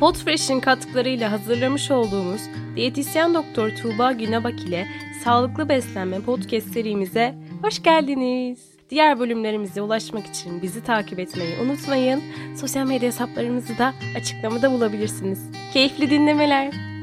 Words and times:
Podfresh'in 0.00 0.60
katkılarıyla 0.60 1.32
hazırlamış 1.32 1.90
olduğumuz 1.90 2.40
diyetisyen 2.76 3.34
doktor 3.34 3.70
Tuğba 3.70 4.12
Günebak 4.12 4.60
ile 4.60 4.86
Sağlıklı 5.24 5.68
Beslenme 5.68 6.20
podcast 6.20 6.66
serimize 6.66 7.34
hoş 7.62 7.82
geldiniz. 7.82 8.58
Diğer 8.90 9.18
bölümlerimize 9.18 9.82
ulaşmak 9.82 10.26
için 10.26 10.62
bizi 10.62 10.84
takip 10.84 11.18
etmeyi 11.18 11.58
unutmayın. 11.58 12.22
Sosyal 12.56 12.86
medya 12.86 13.08
hesaplarımızı 13.08 13.78
da 13.78 13.94
açıklamada 14.16 14.72
bulabilirsiniz. 14.72 15.50
Keyifli 15.72 16.10
dinlemeler. 16.10 16.93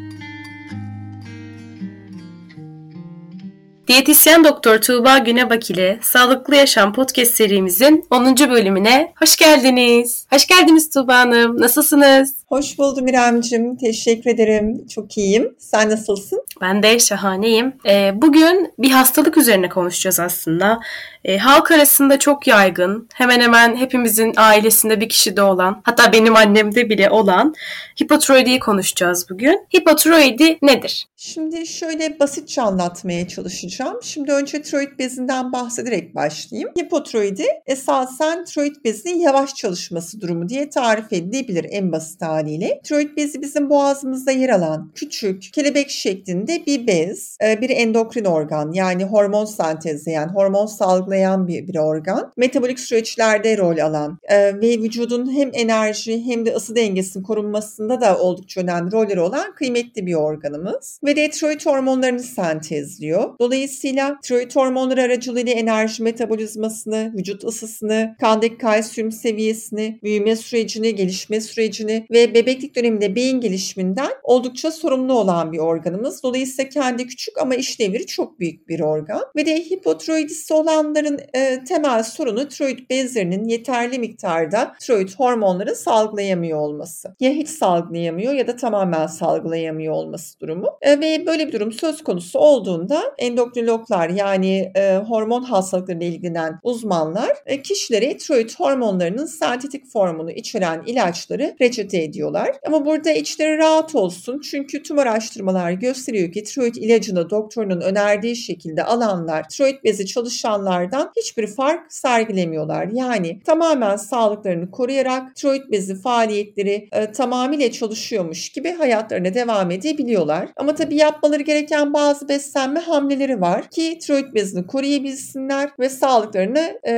Diyetisyen 3.91 4.43
Doktor 4.43 4.77
Tuğba 4.77 5.17
Günebak 5.17 5.69
ile 5.69 5.99
Sağlıklı 6.01 6.55
Yaşam 6.55 6.93
Podcast 6.93 7.35
serimizin 7.35 8.05
10. 8.11 8.37
bölümüne 8.37 9.13
hoş 9.19 9.35
geldiniz. 9.35 10.25
Hoş 10.33 10.47
geldiniz 10.47 10.89
Tuğba 10.89 11.17
Hanım. 11.17 11.61
Nasılsınız? 11.61 12.33
Hoş 12.47 12.79
buldum 12.79 13.07
İremcim. 13.07 13.75
Teşekkür 13.75 14.29
ederim. 14.29 14.87
Çok 14.87 15.17
iyiyim. 15.17 15.55
Sen 15.59 15.89
nasılsın? 15.89 16.40
Ben 16.61 16.83
de 16.83 16.99
şahaneyim. 16.99 17.73
Ee, 17.85 18.11
bugün 18.15 18.73
bir 18.79 18.91
hastalık 18.91 19.37
üzerine 19.37 19.69
konuşacağız 19.69 20.19
aslında. 20.19 20.79
Ee, 21.25 21.37
halk 21.37 21.71
arasında 21.71 22.19
çok 22.19 22.47
yaygın, 22.47 23.09
hemen 23.13 23.39
hemen 23.39 23.75
hepimizin 23.75 24.33
ailesinde 24.37 25.01
bir 25.01 25.09
kişide 25.09 25.41
olan, 25.41 25.81
hatta 25.83 26.13
benim 26.13 26.35
annemde 26.35 26.89
bile 26.89 27.09
olan 27.09 27.55
hipotiroidiyi 28.03 28.59
konuşacağız 28.59 29.29
bugün. 29.29 29.67
Hipotiroidi 29.77 30.57
nedir? 30.61 31.07
Şimdi 31.17 31.67
şöyle 31.67 32.19
basitçe 32.19 32.61
anlatmaya 32.61 33.27
çalışacağım. 33.27 33.99
Şimdi 34.03 34.31
önce 34.31 34.61
tiroid 34.61 34.99
bezinden 34.99 35.53
bahsederek 35.53 36.15
başlayayım. 36.15 36.69
Hipotiroidi 36.79 37.45
esasen 37.65 38.45
tiroid 38.45 38.75
bezinin 38.85 39.19
yavaş 39.19 39.55
çalışması 39.55 40.21
durumu 40.21 40.49
diye 40.49 40.69
tarif 40.69 41.13
edilebilir 41.13 41.65
en 41.69 41.91
basit 41.91 42.21
haliyle. 42.21 42.81
Tiroid 42.83 43.17
bezi 43.17 43.41
bizim 43.41 43.69
boğazımızda 43.69 44.31
yer 44.31 44.49
alan 44.49 44.91
küçük 44.95 45.53
kelebek 45.53 45.89
şeklinde 45.89 46.40
bir 46.47 46.87
bez, 46.87 47.37
e, 47.43 47.61
bir 47.61 47.69
endokrin 47.69 48.25
organ 48.25 48.71
yani 48.71 49.03
hormon 49.03 49.45
sentezleyen, 49.45 50.27
hormon 50.27 50.65
salgılayan 50.65 51.47
bir, 51.47 51.67
bir 51.67 51.77
organ. 51.77 52.31
Metabolik 52.37 52.79
süreçlerde 52.79 53.57
rol 53.57 53.77
alan 53.77 54.19
e, 54.23 54.61
ve 54.61 54.77
vücudun 54.77 55.35
hem 55.37 55.49
enerji 55.53 56.25
hem 56.25 56.45
de 56.45 56.55
ısı 56.55 56.75
dengesinin 56.75 57.23
korunmasında 57.23 58.01
da 58.01 58.17
oldukça 58.17 58.61
önemli 58.61 58.91
rolleri 58.91 59.19
olan 59.19 59.55
kıymetli 59.55 60.05
bir 60.05 60.13
organımız. 60.13 60.99
Ve 61.03 61.15
de 61.15 61.29
tiroid 61.29 61.61
hormonlarını 61.65 62.19
sentezliyor. 62.19 63.39
Dolayısıyla 63.39 64.19
tiroid 64.23 64.51
hormonları 64.55 65.01
aracılığıyla 65.01 65.53
enerji 65.53 66.03
metabolizmasını, 66.03 67.13
vücut 67.17 67.43
ısısını, 67.43 68.15
kandaki 68.21 68.57
kalsiyum 68.57 69.11
seviyesini, 69.11 69.99
büyüme 70.03 70.35
sürecini, 70.35 70.95
gelişme 70.95 71.41
sürecini 71.41 72.05
ve 72.11 72.33
bebeklik 72.33 72.75
döneminde 72.75 73.15
beyin 73.15 73.41
gelişiminden 73.41 74.11
oldukça 74.23 74.71
sorumlu 74.71 75.13
olan 75.13 75.51
bir 75.51 75.59
organımız. 75.59 76.23
Dolayısıyla 76.31 76.69
kendi 76.69 77.07
küçük 77.07 77.37
ama 77.37 77.55
işlevleri 77.55 78.05
çok 78.05 78.39
büyük 78.39 78.69
bir 78.69 78.79
organ. 78.79 79.21
Ve 79.35 79.45
de 79.45 79.55
hipotiroidisi 79.55 80.53
olanların 80.53 81.19
e, 81.33 81.63
temel 81.63 82.03
sorunu 82.03 82.47
tiroid 82.47 82.79
bezlerinin 82.89 83.47
yeterli 83.47 83.99
miktarda 83.99 84.73
tiroid 84.79 85.09
hormonları 85.17 85.75
salgılayamıyor 85.75 86.59
olması. 86.59 87.15
Ya 87.19 87.31
hiç 87.31 87.49
salgılayamıyor 87.49 88.33
ya 88.33 88.47
da 88.47 88.55
tamamen 88.55 89.07
salgılayamıyor 89.07 89.93
olması 89.93 90.39
durumu. 90.39 90.77
E, 90.81 90.99
ve 90.99 91.25
böyle 91.25 91.47
bir 91.47 91.51
durum 91.51 91.71
söz 91.71 92.03
konusu 92.03 92.39
olduğunda 92.39 93.03
endokrinologlar 93.17 94.09
yani 94.09 94.71
e, 94.75 94.95
hormon 94.95 95.43
hastalıklarıyla 95.43 96.07
ilgilenen 96.07 96.59
uzmanlar 96.63 97.37
e, 97.45 97.61
kişilere 97.61 98.17
tiroid 98.17 98.49
hormonlarının 98.57 99.25
sentetik 99.25 99.85
formunu 99.87 100.31
içeren 100.31 100.83
ilaçları 100.85 101.55
reçete 101.61 102.01
ediyorlar. 102.01 102.51
Ama 102.67 102.85
burada 102.85 103.11
içleri 103.11 103.57
rahat 103.57 103.95
olsun 103.95 104.41
çünkü 104.51 104.83
tüm 104.83 104.99
araştırmalar 104.99 105.71
gösteriyor 105.71 106.20
ki 106.29 106.43
tiroid 106.43 106.75
ilacını 106.75 107.29
doktorunun 107.29 107.81
önerdiği 107.81 108.35
şekilde 108.35 108.83
alanlar 108.83 109.49
tiroid 109.49 109.83
bezi 109.83 110.05
çalışanlardan 110.05 111.11
hiçbir 111.17 111.47
fark 111.47 111.93
sergilemiyorlar. 111.93 112.87
Yani 112.93 113.39
tamamen 113.43 113.95
sağlıklarını 113.95 114.71
koruyarak 114.71 115.35
tiroid 115.35 115.71
bezi 115.71 116.01
faaliyetleri 116.01 116.89
e, 116.91 117.11
tamamıyla 117.11 117.71
çalışıyormuş 117.71 118.49
gibi 118.49 118.71
hayatlarına 118.71 119.33
devam 119.33 119.71
edebiliyorlar. 119.71 120.49
Ama 120.57 120.75
tabii 120.75 120.95
yapmaları 120.95 121.41
gereken 121.41 121.93
bazı 121.93 122.29
beslenme 122.29 122.79
hamleleri 122.79 123.41
var 123.41 123.69
ki 123.69 123.99
tiroid 123.99 124.33
bezini 124.33 124.67
koruyabilsinler 124.67 125.69
ve 125.79 125.89
sağlıklarını 125.89 126.79
e, 126.87 126.93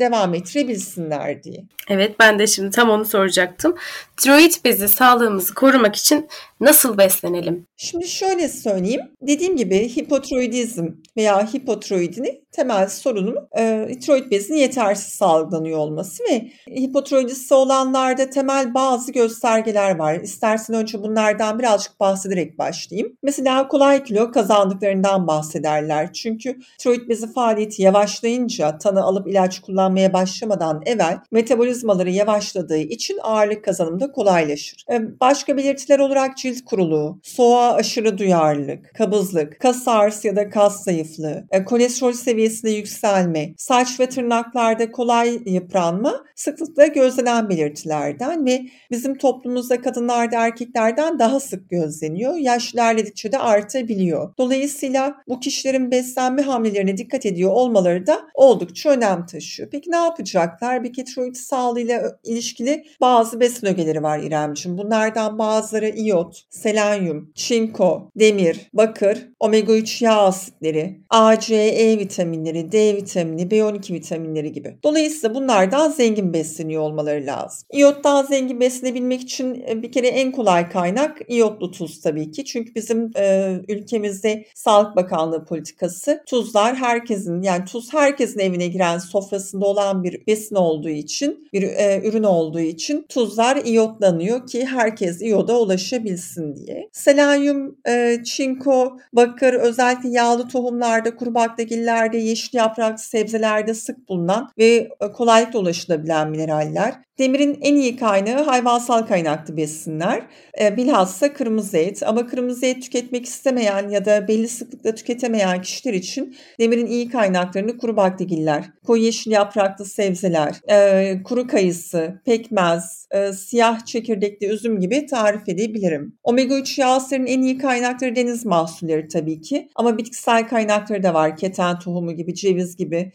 devam 0.00 0.34
ettirebilsinler 0.34 1.42
diye. 1.42 1.64
Evet 1.88 2.14
ben 2.20 2.38
de 2.38 2.46
şimdi 2.46 2.70
tam 2.70 2.90
onu 2.90 3.04
soracaktım. 3.04 3.74
Tiroid 4.16 4.52
bezi 4.64 4.88
sağlığımızı 4.88 5.54
korumak 5.54 5.96
için 5.96 6.28
nasıl 6.60 6.98
beslenelim? 6.98 7.66
Şimdi 7.76 8.08
şöyle 8.08 8.48
söyleyeyim. 8.48 9.00
Dediğim 9.22 9.56
gibi 9.56 9.88
hipotiroidizm 9.96 10.86
veya 11.16 11.52
hipotiroidini 11.54 12.42
temel 12.52 12.88
sorunu 12.88 13.48
e, 13.58 13.88
tiroid 14.00 14.30
bezinin 14.30 14.58
yetersiz 14.58 15.12
salgılanıyor 15.12 15.78
olması 15.78 16.22
ve 16.24 16.50
hipotiroidisi 16.80 17.54
olanlarda 17.54 18.30
temel 18.30 18.74
bazı 18.74 19.12
göstergeler 19.12 19.96
var. 19.96 20.20
İstersen 20.20 20.76
önce 20.76 21.02
bunlardan 21.02 21.58
birazcık 21.58 22.00
bahsederek 22.00 22.58
başlayayım. 22.58 23.16
Mesela 23.22 23.68
kolay 23.68 24.04
kilo 24.04 24.30
kazandıklarından 24.32 25.26
bahsederler. 25.26 26.12
Çünkü 26.12 26.58
tiroid 26.78 27.08
bezi 27.08 27.32
faaliyeti 27.32 27.82
yavaşlayınca 27.82 28.78
tanı 28.78 29.02
alıp 29.02 29.28
ilaç 29.28 29.60
kullanmaya 29.60 30.12
başlamadan 30.12 30.82
evvel 30.86 31.18
metabolizmaları 31.30 32.10
yavaşladığı 32.10 32.78
için 32.78 33.18
ağırlık 33.22 33.64
kazanımda 33.64 34.12
kolaylaşır. 34.12 34.84
E, 34.92 35.20
başka 35.20 35.56
belirtiler 35.56 35.98
olarak 35.98 36.36
kuruluğu, 36.64 37.20
soğuğa 37.22 37.74
aşırı 37.74 38.18
duyarlılık, 38.18 38.94
kabızlık, 38.94 39.60
kas 39.60 39.88
ağrısı 39.88 40.26
ya 40.26 40.36
da 40.36 40.50
kas 40.50 40.84
zayıflığı, 40.84 41.46
e, 41.50 41.64
kolesterol 41.64 42.12
seviyesinde 42.12 42.70
yükselme, 42.70 43.54
saç 43.56 44.00
ve 44.00 44.08
tırnaklarda 44.08 44.92
kolay 44.92 45.40
yıpranma 45.46 46.24
sıklıkla 46.36 46.86
gözlenen 46.86 47.48
belirtilerden 47.48 48.46
ve 48.46 48.62
bizim 48.90 49.18
toplumumuzda 49.18 49.80
kadınlarda 49.80 50.46
erkeklerden 50.46 51.18
daha 51.18 51.40
sık 51.40 51.70
gözleniyor. 51.70 52.36
Yaş 52.36 52.74
ilerledikçe 52.74 53.32
de 53.32 53.38
artabiliyor. 53.38 54.34
Dolayısıyla 54.38 55.14
bu 55.28 55.40
kişilerin 55.40 55.90
beslenme 55.90 56.42
hamlelerine 56.42 56.96
dikkat 56.96 57.26
ediyor 57.26 57.50
olmaları 57.52 58.06
da 58.06 58.20
oldukça 58.34 58.90
önem 58.90 59.26
taşıyor. 59.26 59.68
Peki 59.72 59.90
ne 59.90 59.96
yapacaklar? 59.96 60.84
Bir 60.84 60.92
tiroid 61.04 61.34
sağlığıyla 61.34 62.18
ilişkili 62.24 62.84
bazı 63.00 63.40
besin 63.40 63.66
ögeleri 63.66 64.02
var 64.02 64.18
İremciğim. 64.18 64.78
Bunlardan 64.78 65.38
bazıları 65.38 65.88
iot, 65.88 66.37
selenyum, 66.50 67.32
çinko, 67.34 68.10
demir, 68.16 68.70
bakır, 68.72 69.28
omega 69.40 69.76
3 69.76 70.02
yağ 70.02 70.16
asitleri, 70.16 71.00
A, 71.10 71.40
C, 71.40 71.54
E 71.56 71.98
vitaminleri, 71.98 72.72
D 72.72 72.96
vitamini, 72.96 73.42
B12 73.42 73.92
vitaminleri 73.92 74.52
gibi. 74.52 74.78
Dolayısıyla 74.84 75.34
bunlardan 75.34 75.90
zengin 75.90 76.32
besleniyor 76.32 76.82
olmaları 76.82 77.26
lazım. 77.26 77.68
İyottan 77.72 78.24
zengin 78.24 78.60
beslenebilmek 78.60 79.20
için 79.20 79.64
e, 79.68 79.82
bir 79.82 79.92
kere 79.92 80.06
en 80.06 80.32
kolay 80.32 80.68
kaynak 80.68 81.18
iyotlu 81.28 81.70
tuz 81.70 82.00
tabii 82.00 82.30
ki. 82.30 82.44
Çünkü 82.44 82.74
bizim 82.74 83.10
e, 83.16 83.56
ülkemizde 83.68 84.44
Sağlık 84.54 84.96
Bakanlığı 84.96 85.44
politikası 85.44 86.22
tuzlar 86.26 86.76
herkesin 86.76 87.42
yani 87.42 87.64
tuz 87.64 87.92
herkesin 87.94 88.38
evine 88.38 88.66
giren 88.66 88.98
sofrasında 88.98 89.66
olan 89.66 90.04
bir 90.04 90.26
besin 90.26 90.54
olduğu 90.54 90.88
için 90.88 91.48
bir 91.52 91.62
e, 91.62 92.00
ürün 92.04 92.22
olduğu 92.22 92.60
için 92.60 93.06
tuzlar 93.08 93.56
iyotlanıyor 93.56 94.46
ki 94.46 94.66
herkes 94.66 95.22
iyoda 95.22 95.60
ulaşabilsin 95.60 96.27
diye. 96.36 96.88
Selenyum, 96.92 97.78
e, 97.88 98.18
çinko, 98.24 98.98
bakır 99.12 99.54
özellikle 99.54 100.08
yağlı 100.08 100.48
tohumlarda, 100.48 101.16
kuru 101.16 101.34
baklagillerde, 101.34 102.18
yeşil 102.18 102.58
yapraklı 102.58 103.02
sebzelerde 103.02 103.74
sık 103.74 104.08
bulunan 104.08 104.50
ve 104.58 104.88
e, 105.00 105.12
kolaylıkla 105.12 105.58
ulaşılabilen 105.58 106.30
mineraller. 106.30 107.07
Demirin 107.18 107.58
en 107.62 107.74
iyi 107.74 107.96
kaynağı 107.96 108.44
hayvansal 108.44 109.06
kaynaklı 109.06 109.56
besinler. 109.56 110.22
E, 110.60 110.76
bilhassa 110.76 111.32
kırmızı 111.32 111.78
et. 111.78 112.02
Ama 112.06 112.26
kırmızı 112.26 112.66
et 112.66 112.82
tüketmek 112.82 113.26
istemeyen 113.26 113.88
ya 113.88 114.04
da 114.04 114.28
belli 114.28 114.48
sıklıkla 114.48 114.94
tüketemeyen 114.94 115.62
kişiler 115.62 115.94
için 115.94 116.36
demirin 116.60 116.86
iyi 116.86 117.08
kaynaklarını 117.08 117.78
kuru 117.78 117.96
baklagiller, 117.96 118.64
koyu 118.86 119.02
yeşil 119.02 119.30
yapraklı 119.30 119.84
sebzeler, 119.84 120.54
e, 120.70 121.22
kuru 121.22 121.46
kayısı, 121.46 122.20
pekmez, 122.24 123.06
e, 123.10 123.32
siyah 123.32 123.86
çekirdekli 123.86 124.46
üzüm 124.46 124.80
gibi 124.80 125.06
tarif 125.06 125.48
edebilirim. 125.48 126.18
Omega 126.22 126.58
3 126.58 126.78
yağ 126.78 126.88
asitlerinin 126.88 127.26
en 127.26 127.42
iyi 127.42 127.58
kaynakları 127.58 128.16
deniz 128.16 128.46
mahsulleri 128.46 129.08
tabii 129.08 129.40
ki. 129.40 129.68
Ama 129.74 129.98
bitkisel 129.98 130.48
kaynakları 130.48 131.02
da 131.02 131.14
var. 131.14 131.36
Keten 131.36 131.78
tohumu 131.78 132.12
gibi, 132.12 132.34
ceviz 132.34 132.76
gibi, 132.76 133.12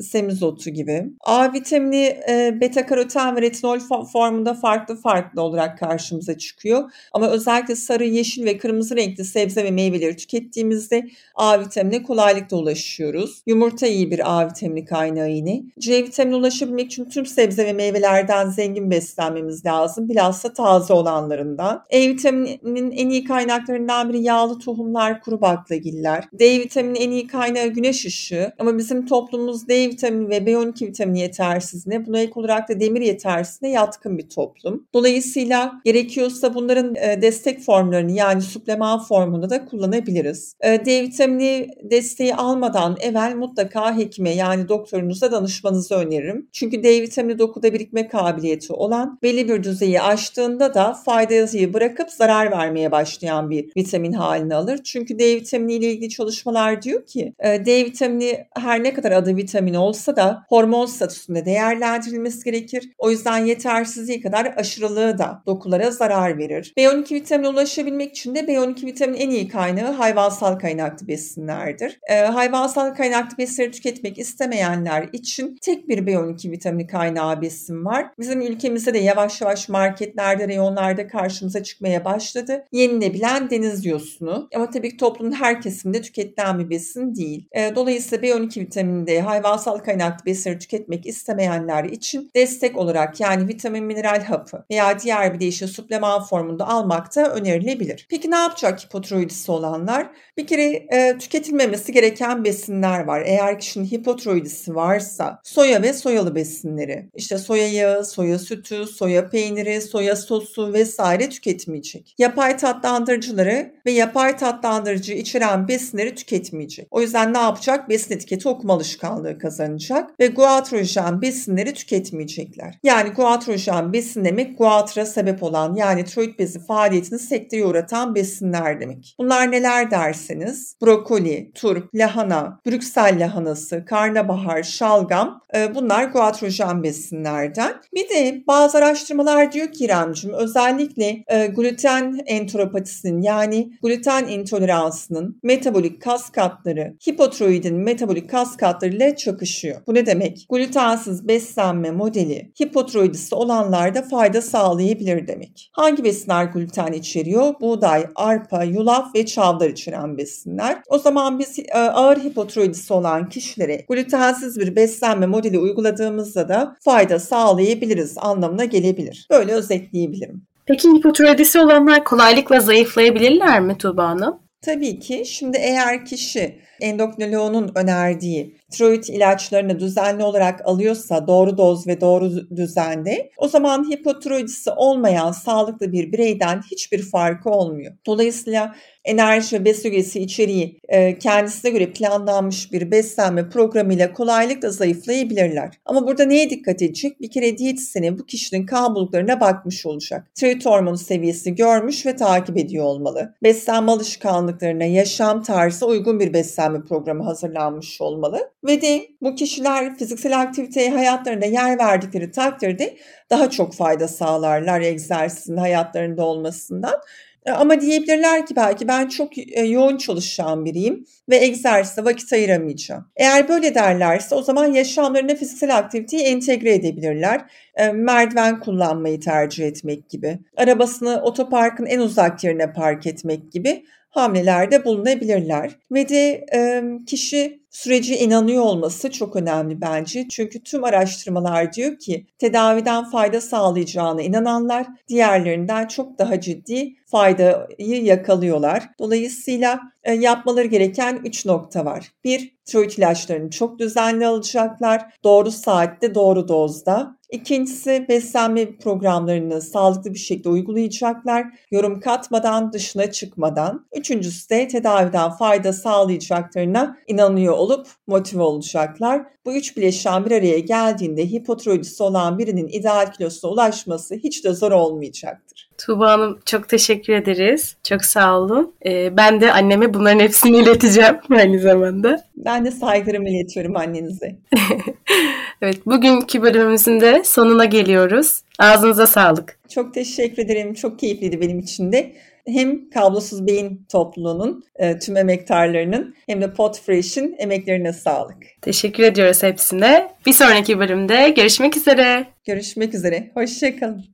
semizotu 0.00 0.70
gibi. 0.70 1.04
A 1.20 1.52
vitamini, 1.52 2.16
beta 2.60 2.86
karoten 2.86 3.36
ve 3.36 3.43
retinol 3.44 3.78
formunda 4.12 4.54
farklı 4.54 4.96
farklı 4.96 5.42
olarak 5.42 5.78
karşımıza 5.78 6.38
çıkıyor. 6.38 6.90
Ama 7.12 7.28
özellikle 7.28 7.76
sarı, 7.76 8.04
yeşil 8.04 8.44
ve 8.44 8.58
kırmızı 8.58 8.96
renkli 8.96 9.24
sebze 9.24 9.64
ve 9.64 9.70
meyveleri 9.70 10.16
tükettiğimizde 10.16 11.08
A 11.34 11.60
vitaminine 11.60 12.02
kolaylıkla 12.02 12.56
ulaşıyoruz. 12.56 13.42
Yumurta 13.46 13.86
iyi 13.86 14.10
bir 14.10 14.32
A 14.32 14.48
vitamini 14.48 14.84
kaynağı 14.84 15.30
yine. 15.30 15.62
C 15.78 16.02
vitamini 16.02 16.36
ulaşabilmek 16.36 16.86
için 16.86 17.04
tüm 17.04 17.26
sebze 17.26 17.66
ve 17.66 17.72
meyvelerden 17.72 18.50
zengin 18.50 18.90
beslenmemiz 18.90 19.66
lazım. 19.66 20.08
Bilhassa 20.08 20.52
taze 20.52 20.92
olanlarından. 20.92 21.84
E 21.90 22.08
vitamininin 22.08 22.90
en 22.90 23.08
iyi 23.08 23.24
kaynaklarından 23.24 24.08
biri 24.08 24.22
yağlı 24.22 24.58
tohumlar, 24.58 25.20
kuru 25.20 25.40
baklagiller. 25.40 26.24
D 26.32 26.60
vitamini 26.60 26.98
en 26.98 27.10
iyi 27.10 27.26
kaynağı 27.26 27.66
güneş 27.66 28.06
ışığı. 28.06 28.52
Ama 28.58 28.78
bizim 28.78 29.06
toplumumuz 29.06 29.68
D 29.68 29.88
vitamini 29.88 30.28
ve 30.28 30.38
B12 30.38 30.86
vitamini 30.86 31.20
yetersizliğine, 31.20 32.06
buna 32.06 32.18
ek 32.18 32.32
olarak 32.34 32.68
da 32.68 32.80
demir 32.80 33.00
yetersizliğine 33.38 33.76
yatkın 33.76 34.18
bir 34.18 34.28
toplum. 34.28 34.86
Dolayısıyla 34.94 35.72
gerekiyorsa 35.84 36.54
bunların 36.54 36.94
e, 36.94 37.22
destek 37.22 37.60
formlarını 37.60 38.12
yani 38.12 38.42
supleman 38.42 38.98
formunu 38.98 39.50
da 39.50 39.64
kullanabiliriz. 39.64 40.56
E, 40.60 40.86
D 40.86 41.02
vitamini 41.02 41.68
desteği 41.82 42.34
almadan 42.34 42.96
evvel 43.00 43.34
mutlaka 43.36 43.96
hekime 43.96 44.34
yani 44.34 44.68
doktorunuza 44.68 45.32
danışmanızı 45.32 45.94
öneririm. 45.94 46.48
Çünkü 46.52 46.82
D 46.82 47.02
vitamini 47.02 47.38
dokuda 47.38 47.72
birikme 47.72 48.08
kabiliyeti 48.08 48.72
olan 48.72 49.18
belli 49.22 49.48
bir 49.48 49.62
düzeyi 49.62 50.00
aştığında 50.00 50.74
da 50.74 50.94
faydayı 50.94 51.74
bırakıp 51.74 52.10
zarar 52.10 52.50
vermeye 52.50 52.92
başlayan 52.92 53.50
bir 53.50 53.70
vitamin 53.76 54.12
halini 54.12 54.54
alır. 54.54 54.80
Çünkü 54.84 55.18
D 55.18 55.36
vitamini 55.36 55.74
ile 55.74 55.92
ilgili 55.92 56.08
çalışmalar 56.08 56.82
diyor 56.82 57.06
ki 57.06 57.34
e, 57.38 57.66
D 57.66 57.84
vitamini 57.84 58.46
her 58.56 58.82
ne 58.82 58.94
kadar 58.94 59.12
adı 59.12 59.36
vitamin 59.36 59.74
olsa 59.74 60.16
da 60.16 60.44
hormon 60.48 60.86
statüsünde 60.86 61.44
değerlendirilmesi 61.44 62.44
gerekir. 62.44 62.90
O 62.98 63.10
yüzden 63.10 63.23
yetersizliği 63.32 64.20
kadar 64.20 64.54
aşırılığı 64.56 65.18
da 65.18 65.42
dokulara 65.46 65.90
zarar 65.90 66.38
verir. 66.38 66.72
B12 66.78 67.14
vitamine 67.14 67.48
ulaşabilmek 67.48 68.10
için 68.10 68.34
de 68.34 68.40
B12 68.40 68.86
vitaminin 68.86 69.20
en 69.20 69.30
iyi 69.30 69.48
kaynağı 69.48 69.92
hayvansal 69.92 70.58
kaynaklı 70.58 71.08
besinlerdir. 71.08 72.00
E, 72.10 72.20
hayvansal 72.20 72.94
kaynaklı 72.94 73.38
besinleri 73.38 73.70
tüketmek 73.70 74.18
istemeyenler 74.18 75.08
için 75.12 75.58
tek 75.62 75.88
bir 75.88 75.98
B12 75.98 76.50
vitamini 76.50 76.86
kaynağı 76.86 77.42
besin 77.42 77.84
var. 77.84 78.06
Bizim 78.18 78.40
ülkemizde 78.40 78.94
de 78.94 78.98
yavaş 78.98 79.40
yavaş 79.40 79.68
marketlerde, 79.68 80.48
reyonlarda 80.48 81.06
karşımıza 81.06 81.62
çıkmaya 81.62 82.04
başladı. 82.04 82.64
Yenilebilen 82.72 83.50
deniz 83.50 83.86
yosunu. 83.86 84.48
Ama 84.54 84.70
tabii 84.70 84.90
ki 84.90 84.96
toplumun 84.96 85.32
her 85.32 85.60
kesiminde 85.60 86.02
tüketilen 86.02 86.58
bir 86.58 86.70
besin 86.70 87.14
değil. 87.14 87.48
E, 87.52 87.76
dolayısıyla 87.76 88.28
B12 88.28 88.60
vitamininde 88.60 89.20
hayvansal 89.20 89.78
kaynaklı 89.78 90.26
besinleri 90.26 90.58
tüketmek 90.58 91.06
istemeyenler 91.06 91.84
için 91.84 92.30
destek 92.36 92.78
olarak 92.78 93.13
yani 93.20 93.48
vitamin 93.48 93.84
mineral 93.84 94.24
hapı 94.24 94.64
veya 94.70 95.00
diğer 95.00 95.34
bir 95.34 95.40
değişik 95.40 95.68
supleman 95.68 96.24
formunda 96.24 96.68
almak 96.68 97.16
da 97.16 97.34
önerilebilir. 97.34 98.06
Peki 98.10 98.30
ne 98.30 98.36
yapacak 98.36 98.84
hipotiroidisi 98.84 99.52
olanlar? 99.52 100.10
Bir 100.36 100.46
kere 100.46 100.64
e, 100.92 101.18
tüketilmemesi 101.18 101.92
gereken 101.92 102.44
besinler 102.44 103.04
var. 103.04 103.22
Eğer 103.26 103.58
kişinin 103.58 103.84
hipotiroidisi 103.84 104.74
varsa 104.74 105.40
soya 105.42 105.82
ve 105.82 105.92
soyalı 105.92 106.34
besinleri, 106.34 107.10
işte 107.14 107.38
soya 107.38 107.68
yağı, 107.68 108.04
soya 108.04 108.38
sütü, 108.38 108.86
soya 108.86 109.28
peyniri, 109.28 109.80
soya 109.80 110.16
sosu 110.16 110.72
vesaire 110.72 111.28
tüketmeyecek. 111.28 112.14
Yapay 112.18 112.56
tatlandırıcıları 112.56 113.74
ve 113.86 113.90
yapay 113.90 114.36
tatlandırıcı 114.36 115.12
içeren 115.12 115.68
besinleri 115.68 116.14
tüketmeyecek. 116.14 116.88
O 116.90 117.00
yüzden 117.00 117.34
ne 117.34 117.38
yapacak? 117.38 117.88
Besin 117.88 118.14
etiketi 118.14 118.48
okuma 118.48 118.74
alışkanlığı 118.74 119.38
kazanacak 119.38 120.20
ve 120.20 120.26
guatrojen 120.26 121.22
besinleri 121.22 121.74
tüketmeyecekler. 121.74 122.78
Yani 122.82 122.93
guatrojen 123.02 123.92
besin 123.92 124.24
demek 124.24 124.58
guatra 124.58 125.06
sebep 125.06 125.42
olan 125.42 125.74
yani 125.74 126.04
tiroid 126.04 126.38
bezi 126.38 126.66
faaliyetini 126.66 127.18
sekteye 127.18 127.66
uğratan 127.66 128.14
besinler 128.14 128.80
demek. 128.80 129.14
Bunlar 129.18 129.50
neler 129.50 129.90
derseniz 129.90 130.76
brokoli, 130.82 131.50
turp, 131.54 131.94
lahana, 131.94 132.60
Brüksel 132.66 133.20
lahanası, 133.20 133.84
karnabahar, 133.84 134.62
şalgam 134.62 135.40
e, 135.56 135.74
bunlar 135.74 136.04
guatrojen 136.04 136.82
besinlerden. 136.82 137.74
Bir 137.94 138.08
de 138.08 138.44
bazı 138.46 138.78
araştırmalar 138.78 139.52
diyor 139.52 139.72
ki 139.72 139.84
İremcim 139.84 140.32
özellikle 140.32 141.24
e, 141.28 141.46
gluten 141.46 142.20
enteropatisinin 142.26 143.22
yani 143.22 143.70
gluten 143.82 144.26
intoleransının 144.28 145.40
metabolik 145.42 146.02
kaskatları 146.02 146.96
hipotiroidin 147.08 147.76
metabolik 147.76 148.30
kaskatları 148.30 148.94
ile 148.94 149.16
çakışıyor. 149.16 149.80
Bu 149.86 149.94
ne 149.94 150.06
demek? 150.06 150.46
Glutensiz 150.50 151.28
beslenme 151.28 151.90
modeli 151.90 152.52
hipotiroidisi 152.84 153.34
olanlarda 153.34 154.02
fayda 154.02 154.42
sağlayabilir 154.42 155.26
demek. 155.26 155.70
Hangi 155.72 156.04
besinler 156.04 156.44
gluten 156.44 156.92
içeriyor? 156.92 157.54
Buğday, 157.60 158.06
arpa, 158.14 158.64
yulaf 158.64 159.14
ve 159.14 159.26
çavdar 159.26 159.70
içeren 159.70 160.18
besinler. 160.18 160.82
O 160.88 160.98
zaman 160.98 161.38
biz 161.38 161.58
e, 161.58 161.78
ağır 161.78 162.16
hipotiroidisi 162.16 162.92
olan 162.92 163.28
kişilere 163.28 163.84
glutensiz 163.88 164.60
bir 164.60 164.76
beslenme 164.76 165.26
modeli 165.26 165.58
uyguladığımızda 165.58 166.48
da 166.48 166.76
fayda 166.80 167.18
sağlayabiliriz 167.18 168.18
anlamına 168.18 168.64
gelebilir. 168.64 169.26
Böyle 169.30 169.52
özetleyebilirim. 169.52 170.42
Peki 170.66 170.88
hipotiroidisi 170.88 171.58
olanlar 171.58 172.04
kolaylıkla 172.04 172.60
zayıflayabilirler 172.60 173.60
mi 173.60 173.78
Tuğba 173.78 174.08
Hanım? 174.08 174.38
Tabii 174.62 174.98
ki. 174.98 175.22
Şimdi 175.26 175.56
eğer 175.56 176.04
kişi 176.04 176.58
endokrinoloğunun 176.80 177.72
önerdiği 177.74 178.56
tiroid 178.74 179.04
ilaçlarını 179.04 179.80
düzenli 179.80 180.24
olarak 180.24 180.60
alıyorsa 180.64 181.26
doğru 181.26 181.58
doz 181.58 181.86
ve 181.86 182.00
doğru 182.00 182.30
düzende 182.56 183.30
o 183.38 183.48
zaman 183.48 183.90
hipotiroidisi 183.90 184.70
olmayan 184.70 185.32
sağlıklı 185.32 185.92
bir 185.92 186.12
bireyden 186.12 186.60
hiçbir 186.70 187.02
farkı 187.02 187.50
olmuyor. 187.50 187.92
Dolayısıyla 188.06 188.74
enerji 189.04 189.60
ve 189.60 189.64
besin 189.64 190.20
içeriği 190.20 190.80
e, 190.88 191.18
kendisine 191.18 191.70
göre 191.70 191.92
planlanmış 191.92 192.72
bir 192.72 192.90
beslenme 192.90 193.48
programıyla 193.48 194.12
kolaylıkla 194.12 194.70
zayıflayabilirler. 194.70 195.70
Ama 195.84 196.06
burada 196.06 196.24
neye 196.24 196.50
dikkat 196.50 196.82
edecek? 196.82 197.20
Bir 197.20 197.30
kere 197.30 197.58
diyetisyene 197.58 198.18
bu 198.18 198.26
kişinin 198.26 198.66
kan 198.66 198.94
bulgularına 198.94 199.40
bakmış 199.40 199.86
olacak. 199.86 200.26
Tiroid 200.34 200.64
hormonu 200.64 200.98
seviyesi 200.98 201.54
görmüş 201.54 202.06
ve 202.06 202.16
takip 202.16 202.58
ediyor 202.58 202.84
olmalı. 202.84 203.34
Beslenme 203.42 203.92
alışkanlıklarına, 203.92 204.84
yaşam 204.84 205.42
tarzı 205.42 205.86
uygun 205.86 206.20
bir 206.20 206.32
beslenme 206.32 206.84
programı 206.84 207.24
hazırlanmış 207.24 208.00
olmalı. 208.00 208.50
Ve 208.64 208.82
de 208.82 209.06
bu 209.20 209.34
kişiler 209.34 209.96
fiziksel 209.96 210.40
aktiviteye 210.40 210.90
hayatlarında 210.90 211.46
yer 211.46 211.78
verdikleri 211.78 212.30
takdirde 212.30 212.96
daha 213.30 213.50
çok 213.50 213.74
fayda 213.74 214.08
sağlarlar 214.08 214.80
egzersizin 214.80 215.56
hayatlarında 215.56 216.24
olmasından. 216.24 217.00
E, 217.46 217.52
ama 217.52 217.80
diyebilirler 217.80 218.46
ki 218.46 218.56
belki 218.56 218.88
ben 218.88 219.08
çok 219.08 219.38
e, 219.38 219.62
yoğun 219.62 219.96
çalışan 219.96 220.64
biriyim 220.64 221.04
ve 221.28 221.36
egzersize 221.36 222.04
vakit 222.04 222.32
ayıramayacağım. 222.32 223.08
Eğer 223.16 223.48
böyle 223.48 223.74
derlerse 223.74 224.34
o 224.34 224.42
zaman 224.42 224.72
yaşamlarına 224.72 225.34
fiziksel 225.34 225.76
aktiviteyi 225.76 226.22
entegre 226.22 226.74
edebilirler. 226.74 227.40
E, 227.74 227.88
merdiven 227.88 228.60
kullanmayı 228.60 229.20
tercih 229.20 229.66
etmek 229.66 230.08
gibi, 230.10 230.38
arabasını 230.56 231.22
otoparkın 231.22 231.86
en 231.86 231.98
uzak 231.98 232.44
yerine 232.44 232.72
park 232.72 233.06
etmek 233.06 233.52
gibi 233.52 233.84
hamlelerde 234.16 234.84
bulunabilirler. 234.84 235.78
Ve 235.92 236.08
de 236.08 236.46
e, 236.54 236.82
kişi 237.06 237.64
süreci 237.70 238.16
inanıyor 238.16 238.62
olması 238.62 239.10
çok 239.10 239.36
önemli 239.36 239.80
bence. 239.80 240.28
Çünkü 240.28 240.62
tüm 240.62 240.84
araştırmalar 240.84 241.72
diyor 241.72 241.98
ki 241.98 242.26
tedaviden 242.38 243.04
fayda 243.04 243.40
sağlayacağına 243.40 244.22
inananlar 244.22 244.86
diğerlerinden 245.08 245.86
çok 245.86 246.18
daha 246.18 246.40
ciddi 246.40 246.94
faydayı 247.06 248.04
yakalıyorlar. 248.04 248.90
Dolayısıyla 248.98 249.80
e, 250.04 250.12
yapmaları 250.12 250.66
gereken 250.66 251.20
3 251.24 251.46
nokta 251.46 251.84
var. 251.84 252.12
Bir, 252.24 252.54
tiroid 252.64 252.90
ilaçlarını 252.90 253.50
çok 253.50 253.78
düzenli 253.78 254.26
alacaklar. 254.26 255.02
Doğru 255.24 255.50
saatte, 255.50 256.14
doğru 256.14 256.48
dozda. 256.48 257.18
İkincisi 257.34 258.06
beslenme 258.08 258.76
programlarını 258.76 259.60
sağlıklı 259.60 260.14
bir 260.14 260.18
şekilde 260.18 260.48
uygulayacaklar. 260.48 261.46
Yorum 261.70 262.00
katmadan, 262.00 262.72
dışına 262.72 263.12
çıkmadan. 263.12 263.86
Üçüncüsü 263.96 264.50
de 264.50 264.68
tedaviden 264.68 265.30
fayda 265.30 265.72
sağlayacaklarına 265.72 266.96
inanıyor 267.06 267.54
olup 267.54 267.86
motive 268.06 268.42
olacaklar. 268.42 269.22
Bu 269.44 269.54
üç 269.54 269.76
bileşen 269.76 270.26
bir 270.26 270.30
araya 270.30 270.58
geldiğinde 270.58 271.26
hipotiroidisi 271.26 272.02
olan 272.02 272.38
birinin 272.38 272.68
ideal 272.68 273.12
kilosuna 273.12 273.50
ulaşması 273.50 274.14
hiç 274.14 274.44
de 274.44 274.52
zor 274.52 274.72
olmayacaktır. 274.72 275.70
Tuğba 275.78 276.12
Hanım 276.12 276.38
çok 276.44 276.68
teşekkür 276.68 277.12
ederiz. 277.12 277.76
Çok 277.82 278.04
sağ 278.04 278.38
olun. 278.38 278.74
Ee, 278.86 279.16
ben 279.16 279.40
de 279.40 279.52
anneme 279.52 279.94
bunların 279.94 280.20
hepsini 280.20 280.56
ileteceğim 280.56 281.16
aynı 281.30 281.60
zamanda. 281.60 282.24
Ben 282.36 282.64
de 282.64 282.70
saygılarımı 282.70 283.28
iletiyorum 283.28 283.76
annenize. 283.76 284.36
evet 285.62 285.86
bugünkü 285.86 286.42
bölümümüzün 286.42 287.00
de 287.00 287.22
sonuna 287.24 287.64
geliyoruz. 287.64 288.40
Ağzınıza 288.58 289.06
sağlık. 289.06 289.58
Çok 289.68 289.94
teşekkür 289.94 290.42
ederim. 290.42 290.74
Çok 290.74 290.98
keyifliydi 290.98 291.40
benim 291.40 291.58
için 291.58 291.92
de. 291.92 292.12
hem 292.46 292.90
Kablosuz 292.90 293.46
Beyin 293.46 293.86
topluluğunun 293.92 294.64
e, 294.76 294.98
tüm 294.98 295.16
emektarlarının 295.16 296.14
hem 296.26 296.40
de 296.42 296.52
Podfresh'in 296.52 297.36
emeklerine 297.38 297.92
sağlık. 297.92 298.36
Teşekkür 298.62 299.02
ediyoruz 299.02 299.42
hepsine. 299.42 300.08
Bir 300.26 300.32
sonraki 300.32 300.78
bölümde 300.78 301.28
görüşmek 301.36 301.76
üzere. 301.76 302.26
Görüşmek 302.46 302.94
üzere. 302.94 303.30
Hoşçakalın. 303.34 304.04